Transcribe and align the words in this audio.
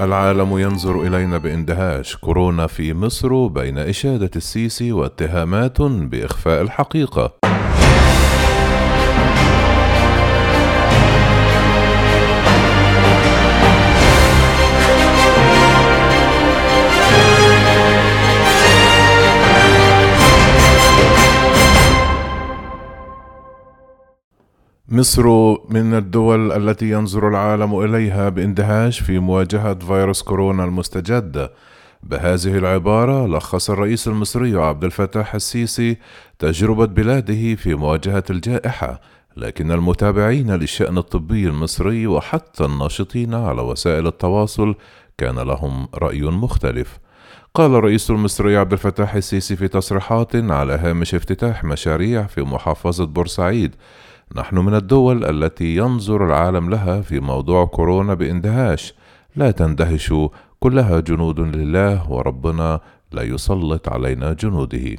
العالم 0.00 0.58
ينظر 0.58 1.02
إلينا 1.02 1.38
بإندهاش. 1.38 2.16
كورونا 2.16 2.66
في 2.66 2.94
مصر 2.94 3.46
بين 3.46 3.78
إشادة 3.78 4.30
السيسي 4.36 4.92
واتهامات 4.92 5.82
بإخفاء 5.82 6.62
الحقيقة. 6.62 7.32
مصر 24.94 25.26
من 25.68 25.94
الدول 25.94 26.52
التي 26.52 26.90
ينظر 26.90 27.28
العالم 27.28 27.80
إليها 27.80 28.28
باندهاش 28.28 29.00
في 29.00 29.18
مواجهة 29.18 29.74
فيروس 29.74 30.22
كورونا 30.22 30.64
المستجد. 30.64 31.50
بهذه 32.02 32.58
العبارة 32.58 33.26
لخص 33.26 33.70
الرئيس 33.70 34.08
المصري 34.08 34.56
عبد 34.56 34.84
الفتاح 34.84 35.34
السيسي 35.34 35.96
تجربة 36.38 36.86
بلاده 36.86 37.54
في 37.54 37.74
مواجهة 37.74 38.24
الجائحة 38.30 39.00
لكن 39.36 39.72
المتابعين 39.72 40.50
للشأن 40.50 40.98
الطبي 40.98 41.46
المصري 41.46 42.06
وحتى 42.06 42.64
الناشطين 42.64 43.34
على 43.34 43.62
وسائل 43.62 44.06
التواصل 44.06 44.74
كان 45.18 45.38
لهم 45.38 45.88
رأي 45.94 46.22
مختلف. 46.22 46.98
قال 47.54 47.74
الرئيس 47.74 48.10
المصري 48.10 48.56
عبد 48.56 48.72
الفتاح 48.72 49.14
السيسي 49.14 49.56
في 49.56 49.68
تصريحات 49.68 50.36
على 50.36 50.72
هامش 50.72 51.14
افتتاح 51.14 51.64
مشاريع 51.64 52.26
في 52.26 52.42
محافظة 52.42 53.06
بورسعيد 53.06 53.74
نحن 54.36 54.58
من 54.58 54.74
الدول 54.74 55.24
التي 55.24 55.76
ينظر 55.76 56.26
العالم 56.26 56.70
لها 56.70 57.00
في 57.00 57.20
موضوع 57.20 57.64
كورونا 57.64 58.14
بإندهاش. 58.14 58.94
لا 59.36 59.50
تندهشوا 59.50 60.28
كلها 60.60 61.00
جنود 61.00 61.40
لله 61.40 62.10
وربنا 62.10 62.80
لا 63.12 63.22
يسلط 63.22 63.88
علينا 63.88 64.32
جنوده. 64.32 64.96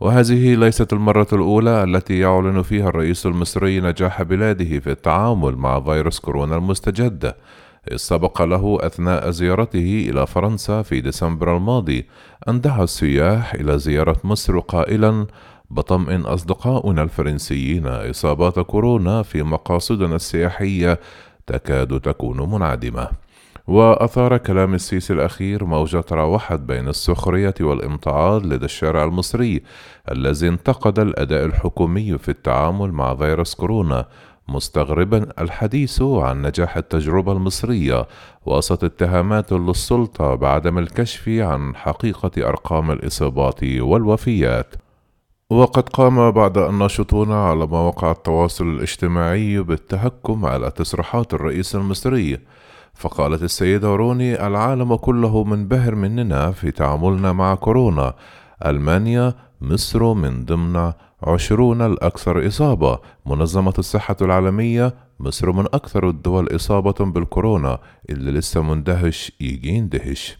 وهذه 0.00 0.54
ليست 0.54 0.92
المرة 0.92 1.26
الأولى 1.32 1.84
التي 1.84 2.18
يعلن 2.18 2.62
فيها 2.62 2.88
الرئيس 2.88 3.26
المصري 3.26 3.80
نجاح 3.80 4.22
بلاده 4.22 4.78
في 4.78 4.90
التعامل 4.90 5.56
مع 5.56 5.80
فيروس 5.80 6.20
كورونا 6.20 6.56
المستجد. 6.56 7.24
إذ 7.24 7.34
سبق 7.96 8.42
له 8.42 8.78
أثناء 8.80 9.30
زيارته 9.30 10.06
إلى 10.10 10.26
فرنسا 10.26 10.82
في 10.82 11.00
ديسمبر 11.00 11.56
الماضي 11.56 12.06
أن 12.48 12.60
دعا 12.60 12.84
السياح 12.84 13.54
إلى 13.54 13.78
زيارة 13.78 14.16
مصر 14.24 14.58
قائلا 14.58 15.26
بطمئن 15.70 16.20
أصدقاؤنا 16.20 17.02
الفرنسيين 17.02 17.86
إصابات 17.86 18.58
كورونا 18.58 19.22
في 19.22 19.42
مقاصدنا 19.42 20.16
السياحية 20.16 21.00
تكاد 21.46 22.00
تكون 22.00 22.50
منعدمة. 22.50 23.08
وأثار 23.66 24.36
كلام 24.36 24.74
السيسي 24.74 25.12
الأخير 25.12 25.64
موجة 25.64 26.00
تراوحت 26.00 26.60
بين 26.60 26.88
السخرية 26.88 27.54
والامتعاض 27.60 28.46
لدى 28.46 28.64
الشارع 28.64 29.04
المصري 29.04 29.62
الذي 30.10 30.48
انتقد 30.48 30.98
الأداء 30.98 31.44
الحكومي 31.44 32.18
في 32.18 32.28
التعامل 32.28 32.92
مع 32.92 33.14
فيروس 33.14 33.54
كورونا 33.54 34.06
مستغربا 34.50 35.26
الحديث 35.38 36.02
عن 36.02 36.42
نجاح 36.42 36.76
التجربة 36.76 37.32
المصرية 37.32 38.06
وسط 38.46 38.84
اتهامات 38.84 39.52
للسلطة 39.52 40.34
بعدم 40.34 40.78
الكشف 40.78 41.28
عن 41.28 41.76
حقيقة 41.76 42.48
أرقام 42.48 42.90
الإصابات 42.90 43.64
والوفيات. 43.64 44.74
وقد 45.50 45.88
قام 45.88 46.30
بعض 46.30 46.58
الناشطون 46.58 47.32
على 47.32 47.66
مواقع 47.66 48.10
التواصل 48.10 48.66
الاجتماعي 48.66 49.58
بالتهكم 49.58 50.46
على 50.46 50.70
تصريحات 50.70 51.34
الرئيس 51.34 51.74
المصري. 51.74 52.38
فقالت 52.94 53.42
السيدة 53.42 53.96
روني 53.96 54.46
العالم 54.46 54.96
كله 54.96 55.44
منبهر 55.44 55.94
مننا 55.94 56.50
في 56.50 56.70
تعاملنا 56.70 57.32
مع 57.32 57.54
كورونا. 57.54 58.14
ألمانيا 58.66 59.34
مصر 59.60 60.14
من 60.14 60.44
ضمن 60.44 60.92
عشرون 61.22 61.82
الأكثر 61.82 62.46
إصابة. 62.46 62.98
منظمة 63.26 63.74
الصحة 63.78 64.16
العالمية 64.22 64.94
مصر 65.20 65.52
من 65.52 65.64
أكثر 65.64 66.08
الدول 66.08 66.56
إصابة 66.56 67.04
بالكورونا 67.04 67.78
اللي 68.10 68.30
لسه 68.30 68.62
مندهش 68.62 69.32
يجي 69.40 69.68
يندهش 69.68 70.38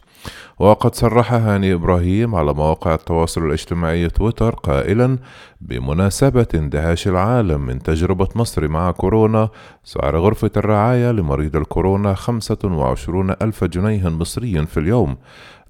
وقد 0.59 0.95
صرح 0.95 1.33
هاني 1.33 1.73
إبراهيم 1.75 2.35
على 2.35 2.55
مواقع 2.55 2.95
التواصل 2.95 3.47
الاجتماعي 3.47 4.09
تويتر 4.09 4.55
قائلا 4.55 5.19
بمناسبة 5.61 6.47
اندهاش 6.55 7.09
العالم 7.09 7.61
من 7.61 7.79
تجربة 7.79 8.29
مصر 8.35 8.69
مع 8.69 8.91
كورونا 8.91 9.49
سعر 9.85 10.17
غرفة 10.17 10.51
الرعاية 10.57 11.11
لمريض 11.11 11.57
الكورونا 11.57 12.15
خمسة 12.15 12.59
وعشرون 12.65 13.31
ألف 13.31 13.65
جنيه 13.65 14.09
مصري 14.09 14.67
في 14.67 14.81
اليوم. 14.81 15.17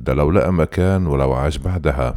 ده 0.00 0.15
لو 0.15 0.31
لقى 0.31 0.53
مكان 0.53 1.06
ولو 1.06 1.33
عاش 1.33 1.56
بعدها. 1.56 2.15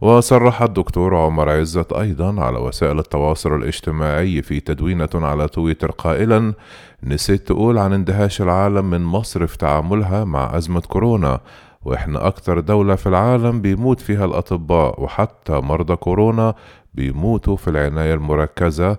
وصرح 0.00 0.62
الدكتور 0.62 1.16
عمر 1.16 1.50
عزت 1.50 1.92
أيضا 1.92 2.40
على 2.42 2.58
وسائل 2.58 2.98
التواصل 2.98 3.54
الاجتماعي 3.54 4.42
في 4.42 4.60
تدوينة 4.60 5.08
على 5.14 5.48
تويتر 5.48 5.90
قائلا 5.90 6.54
نسيت 7.04 7.46
تقول 7.46 7.78
عن 7.78 7.92
اندهاش 7.92 8.42
العالم 8.42 8.90
من 8.90 9.00
مصر 9.00 9.46
في 9.46 9.58
تعاملها 9.58 10.24
مع 10.24 10.56
أزمة 10.56 10.80
كورونا 10.80 11.40
وإحنا 11.84 12.26
أكتر 12.26 12.60
دولة 12.60 12.94
في 12.94 13.06
العالم 13.08 13.60
بيموت 13.60 14.00
فيها 14.00 14.24
الأطباء 14.24 15.02
وحتى 15.02 15.52
مرضى 15.52 15.96
كورونا 15.96 16.54
بيموتوا 16.94 17.56
في 17.56 17.68
العناية 17.68 18.14
المركزة 18.14 18.98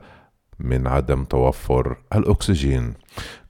من 0.60 0.88
عدم 0.88 1.24
توفر 1.24 1.98
الأكسجين. 2.16 2.94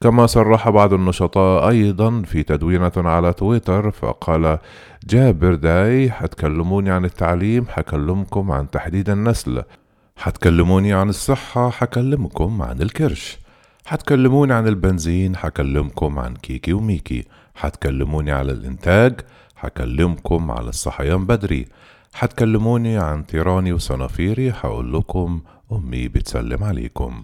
كما 0.01 0.25
صرح 0.25 0.69
بعض 0.69 0.93
النشطاء 0.93 1.69
أيضا 1.69 2.21
في 2.21 2.43
تدوينة 2.43 2.91
على 2.97 3.33
تويتر 3.33 3.91
فقال 3.91 4.57
جابر 5.07 5.55
داي 5.55 6.11
حتكلموني 6.11 6.89
عن 6.91 7.05
التعليم 7.05 7.65
حكلمكم 7.69 8.51
عن 8.51 8.69
تحديد 8.69 9.09
النسل. 9.09 9.63
حتكلموني 10.15 10.93
عن 10.93 11.09
الصحة 11.09 11.69
حكلمكم 11.69 12.61
عن 12.61 12.81
الكرش. 12.81 13.37
حتكلموني 13.85 14.53
عن 14.53 14.67
البنزين 14.67 15.35
حكلمكم 15.35 16.19
عن 16.19 16.33
كيكي 16.33 16.73
وميكي. 16.73 17.25
حتكلموني 17.55 18.31
على 18.31 18.51
الإنتاج 18.51 19.21
حكلمكم 19.55 20.51
على 20.51 20.69
الصحيان 20.69 21.25
بدري. 21.25 21.67
حتكلموني 22.13 22.97
عن 22.97 23.25
تيراني 23.25 23.73
وصنافيري 23.73 24.53
حقول 24.53 24.93
لكم 24.93 25.41
أمي 25.71 26.07
بتسلم 26.07 26.63
عليكم. 26.63 27.23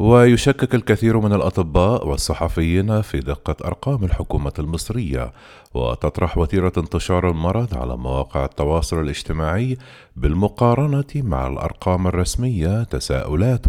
ويشكك 0.00 0.74
الكثير 0.74 1.20
من 1.20 1.32
الأطباء 1.32 2.08
والصحفيين 2.08 3.02
في 3.02 3.18
دقة 3.18 3.56
أرقام 3.64 4.04
الحكومة 4.04 4.52
المصرية 4.58 5.32
وتطرح 5.74 6.38
وتيرة 6.38 6.72
انتشار 6.78 7.30
المرض 7.30 7.74
على 7.74 7.96
مواقع 7.96 8.44
التواصل 8.44 9.00
الاجتماعي 9.00 9.78
بالمقارنة 10.16 11.04
مع 11.14 11.46
الأرقام 11.46 12.06
الرسمية 12.06 12.82
تساؤلات 12.82 13.66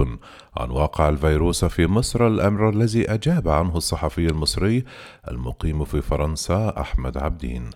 عن 0.57 0.69
واقع 0.69 1.09
الفيروس 1.09 1.65
في 1.65 1.87
مصر 1.87 2.27
الأمر 2.27 2.69
الذي 2.69 3.13
أجاب 3.13 3.49
عنه 3.49 3.77
الصحفي 3.77 4.27
المصري 4.27 4.83
المقيم 5.31 5.85
في 5.85 6.01
فرنسا 6.01 6.73
أحمد 6.79 7.17
عبدين. 7.17 7.69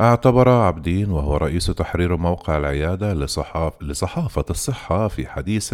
اعتبر 0.00 0.48
عبدين 0.48 1.10
وهو 1.10 1.36
رئيس 1.36 1.66
تحرير 1.66 2.16
موقع 2.16 2.56
العيادة 2.56 3.14
لصحاف 3.14 3.72
لصحافة 3.82 4.44
الصحة 4.50 5.08
في 5.08 5.26
حديث 5.26 5.72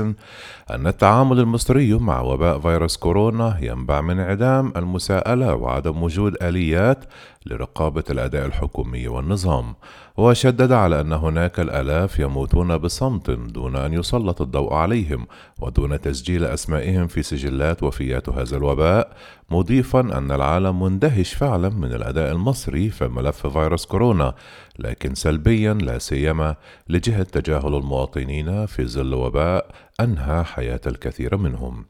أن 0.71 0.87
التعامل 0.87 1.41
المصري 1.41 1.95
مع 1.95 2.22
وباء 2.23 2.59
فيروس 2.59 2.97
كورونا 2.97 3.59
ينبع 3.61 4.01
من 4.01 4.19
انعدام 4.19 4.73
المساءلة 4.77 5.55
وعدم 5.55 6.03
وجود 6.03 6.43
آليات 6.43 7.05
لرقابة 7.47 8.05
الأداء 8.11 8.47
الحكومي 8.47 9.09
والنظام 9.09 9.75
وشدد 10.17 10.73
على 10.73 11.01
أن 11.01 11.13
هناك 11.13 11.61
الآلاف 11.61 12.19
يموتون 12.19 12.79
بصمت 12.79 13.31
دون 13.31 13.77
أن 13.77 13.93
يسلط 13.93 14.43
الضوء 14.43 14.75
عليهم 14.75 15.27
ودون 15.61 16.01
تسجيل 16.01 16.45
أسمائهم 16.45 17.07
في 17.07 17.23
سجلات 17.23 17.83
وفيات 17.83 18.29
هذا 18.29 18.57
الوباء 18.57 19.17
مضيفا 19.51 20.01
أن 20.01 20.33
العالم 20.33 20.83
مندهش 20.83 21.35
فعلا 21.35 21.69
من 21.69 21.93
الأداء 21.93 22.33
المصري 22.33 22.91
في 22.91 23.09
ملف 23.09 23.47
فيروس 23.47 23.87
كورونا 23.87 24.35
لكن 24.79 25.15
سلبيا 25.15 25.75
لا 25.75 25.99
سيما 25.99 26.57
لجهة 26.89 27.23
تجاهل 27.23 27.75
المواطنين 27.75 28.67
في 28.67 28.87
ظل 28.87 29.15
وباء 29.15 29.71
أنهى 30.01 30.45
حياة 30.45 30.81
الكثير 30.87 31.37
منهم. 31.37 31.85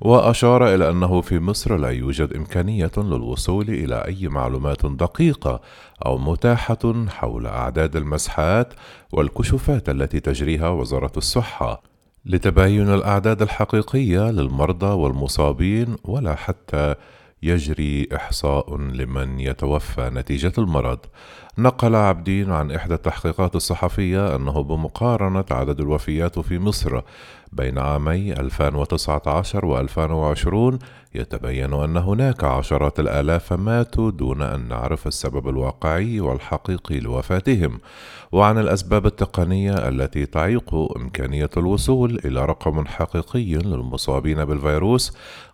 وأشار 0.00 0.74
إلى 0.74 0.90
أنه 0.90 1.20
في 1.20 1.38
مصر 1.38 1.76
لا 1.76 1.88
يوجد 1.88 2.32
إمكانية 2.32 2.90
للوصول 2.96 3.68
إلى 3.68 3.94
أي 3.94 4.28
معلومات 4.28 4.84
دقيقة 4.96 5.60
أو 6.06 6.18
متاحة 6.18 7.06
حول 7.08 7.46
أعداد 7.46 7.96
المسحات 7.96 8.74
والكشوفات 9.12 9.88
التي 9.88 10.20
تجريها 10.20 10.68
وزارة 10.68 11.12
الصحة 11.16 11.82
لتباين 12.26 12.94
الأعداد 12.94 13.42
الحقيقية 13.42 14.30
للمرضى 14.30 14.86
والمصابين 14.86 15.96
ولا 16.04 16.34
حتى 16.34 16.94
يجري 17.42 18.08
إحصاء 18.14 18.76
لمن 18.76 19.40
يتوفى 19.40 20.10
نتيجة 20.14 20.52
المرض. 20.58 20.98
نقل 21.58 21.94
عبدين 21.94 22.52
عن 22.52 22.70
إحدى 22.70 22.94
التحقيقات 22.94 23.56
الصحفية 23.56 24.36
أنه 24.36 24.62
بمقارنة 24.62 25.44
عدد 25.50 25.80
الوفيات 25.80 26.38
في 26.38 26.58
مصر 26.58 27.00
بين 27.52 27.78
عامي 27.78 28.32
2019 28.32 29.66
و 29.66 29.78
2020 29.78 30.78
يتبين 31.14 31.72
أن 31.74 31.96
هناك 31.96 32.44
عشرات 32.44 33.00
الآلاف 33.00 33.52
ماتوا 33.52 34.10
دون 34.10 34.42
أن 34.42 34.68
نعرف 34.68 35.06
السبب 35.06 35.48
الواقعي 35.48 36.20
والحقيقي 36.20 37.00
لوفاتهم، 37.00 37.80
وعن 38.32 38.58
الأسباب 38.58 39.06
التقنية 39.06 39.88
التي 39.88 40.26
تعيق 40.26 40.74
إمكانية 40.96 41.50
الوصول 41.56 42.20
إلى 42.24 42.44
رقم 42.44 42.86
حقيقي 42.86 43.54
للمصابين 43.54 44.44
بالفيروس 44.44 45.12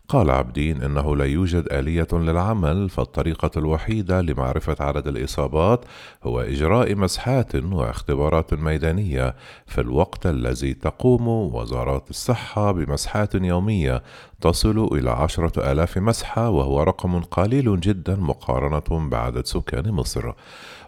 قال 0.09 0.31
عبدين 0.31 0.83
إنه 0.83 1.17
لا 1.17 1.25
يوجد 1.25 1.73
آلية 1.73 2.07
للعمل 2.13 2.89
فالطريقة 2.89 3.51
الوحيدة 3.57 4.21
لمعرفة 4.21 4.77
عدد 4.81 5.07
الإصابات 5.07 5.85
هو 6.25 6.41
إجراء 6.41 6.95
مسحات 6.95 7.55
واختبارات 7.55 8.55
ميدانية 8.55 9.35
في 9.67 9.81
الوقت 9.81 10.27
الذي 10.27 10.75
تقوم 10.75 11.29
وزارات 11.89 12.11
الصحة 12.11 12.73
بمسحات 12.73 13.35
يومية 13.35 14.03
تصل 14.41 14.89
إلى 14.93 15.11
عشرة 15.11 15.73
آلاف 15.73 15.99
مسحة 15.99 16.51
وهو 16.51 16.83
رقم 16.83 17.21
قليل 17.21 17.81
جدا 17.81 18.17
مقارنة 18.17 19.09
بعدد 19.09 19.47
سكان 19.47 19.91
مصر. 19.91 20.33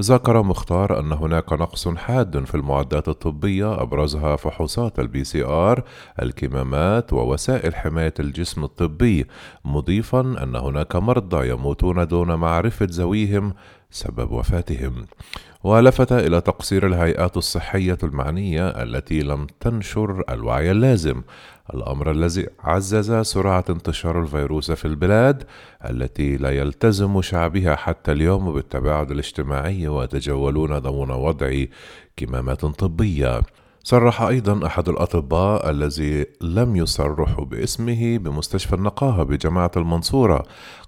ذكر 0.00 0.42
مختار 0.42 1.00
أن 1.00 1.12
هناك 1.12 1.52
نقص 1.52 1.88
حاد 1.88 2.44
في 2.44 2.54
المعدات 2.54 3.08
الطبية 3.08 3.82
أبرزها 3.82 4.36
فحوصات 4.36 4.98
ال 4.98 5.24
PCR، 5.24 5.84
الكمامات 6.22 7.12
ووسائل 7.12 7.74
حماية 7.74 8.14
الجسم 8.20 8.64
الطبي، 8.64 9.26
مضيفا 9.64 10.20
أن 10.20 10.56
هناك 10.56 10.96
مرضى 10.96 11.48
يموتون 11.48 12.06
دون 12.06 12.34
معرفة 12.34 12.86
ذويهم 12.90 13.54
سبب 13.90 14.32
وفاتهم 14.32 15.06
ولفت 15.64 16.12
إلى 16.12 16.40
تقصير 16.40 16.86
الهيئات 16.86 17.36
الصحية 17.36 17.98
المعنية 18.02 18.68
التي 18.68 19.22
لم 19.22 19.46
تنشر 19.60 20.24
الوعي 20.30 20.70
اللازم. 20.70 21.22
الأمر 21.74 22.10
الذي 22.10 22.46
عزز 22.60 23.12
سرعة 23.12 23.64
انتشار 23.70 24.22
الفيروس 24.22 24.70
في 24.70 24.84
البلاد 24.84 25.44
التي 25.90 26.36
لا 26.36 26.50
يلتزم 26.50 27.22
شعبها 27.22 27.76
حتى 27.76 28.12
اليوم 28.12 28.52
بالتباعد 28.52 29.10
الاجتماعي 29.10 29.88
ويتجولون 29.88 30.78
ضمن 30.78 31.10
وضع 31.10 31.64
كمامات 32.16 32.66
طبية. 32.66 33.40
صرح 33.86 34.22
أيضا 34.22 34.66
أحد 34.66 34.88
الأطباء 34.88 35.70
الذي 35.70 36.26
لم 36.40 36.76
يصرح 36.76 37.40
باسمه 37.40 38.18
بمستشفى 38.18 38.74
النقاهة 38.74 39.22
بجامعة 39.22 39.70
المنصورة. 39.76 40.42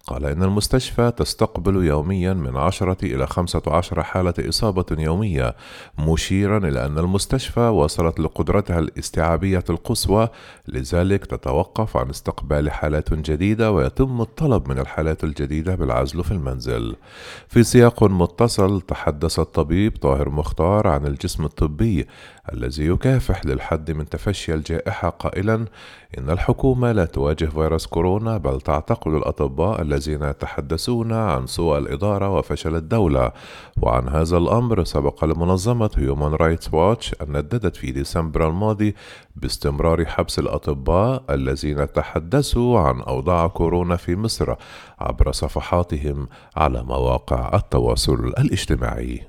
قال 0.07 0.25
إن 0.25 0.43
المستشفى 0.43 1.13
تستقبل 1.17 1.85
يوميا 1.85 2.35
من 2.35 2.57
عشرة 2.57 2.97
إلى 3.03 3.27
خمسة 3.27 3.63
عشر 3.67 4.03
حالة 4.03 4.35
إصابة 4.39 4.85
يومية 4.91 5.57
مشيرا 5.99 6.59
إلى 6.59 6.87
أن 6.87 6.99
المستشفى 6.99 7.61
وصلت 7.61 8.21
لقدرتها 8.21 8.79
الاستيعابية 8.79 9.65
القصوى. 9.71 10.29
لذلك 10.69 11.27
تتوقف 11.27 11.97
عن 11.97 12.11
استقبال 12.11 12.71
حالات 12.71 13.15
جديدة 13.15 13.73
ويتم 13.73 14.21
الطلب 14.21 14.69
من 14.69 14.79
الحالات 14.79 15.25
الجديدة 15.25 15.75
بالعزل 15.75 16.25
في 16.25 16.31
المنزل. 16.31 16.97
في 17.49 17.63
سياق 17.63 18.05
متصل 18.05 18.81
تحدث 18.81 19.39
الطبيب 19.39 19.97
طاهر 19.97 20.29
مختار 20.29 20.89
عن 20.89 21.07
الجسم 21.07 21.45
الطبي 21.45 22.07
الذي 22.53 22.86
يكافح 22.87 23.47
للحد 23.47 23.91
من 23.91 24.09
تفشي 24.09 24.55
الجائحة 24.55 25.09
قائلا 25.09 25.65
إن 26.19 26.31
الحكومة 26.31 26.93
لا 26.93 27.05
تواجه 27.05 27.45
فيروس 27.45 27.87
كورونا 27.87 28.37
بل 28.37 28.61
تعتقل 28.61 29.17
الأطباء 29.17 29.83
الذين 29.83 30.23
يتحدثون 30.23 31.13
عن 31.13 31.47
سوء 31.47 31.79
الإدارة 31.79 32.31
وفشل 32.31 32.77
الدولة 32.77 33.33
وعن 33.83 34.09
هذا 34.09 34.37
الأمر 34.37 34.85
سبق 34.85 35.25
لمنظمة 35.25 35.91
هيومان 35.97 36.35
رايتس 36.35 36.75
واتش 36.75 37.15
أن 37.23 37.37
نددت 37.37 37.77
في 37.77 37.93
ديسمبر 37.93 38.49
الماضي 38.49 38.95
باستمرار 39.37 40.05
حبس 40.05 40.39
الأطباء 40.39 41.23
الذين 41.31 41.93
تحدثوا 41.93 42.81
عن 42.81 43.01
أوضاع 43.01 43.47
كورونا 43.47 43.97
في 43.97 44.17
مصر 44.17 44.55
عبر 44.99 45.33
صفحاتهم 45.33 46.29
على 46.57 46.83
مواقع 46.83 47.51
التواصل 47.55 48.15
الاجتماعي. 48.39 49.27